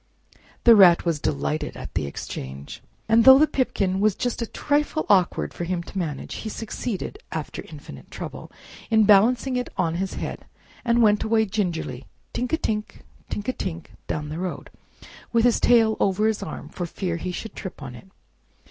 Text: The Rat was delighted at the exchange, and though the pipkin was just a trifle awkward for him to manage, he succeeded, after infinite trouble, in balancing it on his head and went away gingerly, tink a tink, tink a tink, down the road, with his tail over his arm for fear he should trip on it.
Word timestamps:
The 0.63 0.75
Rat 0.75 1.05
was 1.05 1.19
delighted 1.19 1.77
at 1.77 1.93
the 1.93 2.07
exchange, 2.07 2.81
and 3.07 3.23
though 3.23 3.37
the 3.37 3.45
pipkin 3.45 3.99
was 3.99 4.15
just 4.15 4.41
a 4.41 4.47
trifle 4.47 5.05
awkward 5.09 5.53
for 5.53 5.63
him 5.63 5.83
to 5.83 5.95
manage, 5.95 6.37
he 6.37 6.49
succeeded, 6.49 7.19
after 7.31 7.61
infinite 7.69 8.09
trouble, 8.09 8.51
in 8.89 9.03
balancing 9.03 9.57
it 9.57 9.69
on 9.77 9.93
his 10.01 10.15
head 10.15 10.45
and 10.83 11.03
went 11.03 11.23
away 11.23 11.45
gingerly, 11.45 12.07
tink 12.33 12.51
a 12.51 12.57
tink, 12.57 13.01
tink 13.29 13.47
a 13.47 13.53
tink, 13.53 13.89
down 14.07 14.29
the 14.29 14.39
road, 14.39 14.71
with 15.31 15.45
his 15.45 15.59
tail 15.59 15.97
over 15.99 16.25
his 16.25 16.41
arm 16.41 16.67
for 16.69 16.87
fear 16.87 17.17
he 17.17 17.31
should 17.31 17.53
trip 17.55 17.79
on 17.83 17.93
it. 17.93 18.07